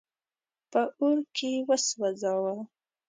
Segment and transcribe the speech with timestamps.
[0.71, 2.53] په اور کي وسوځاوه.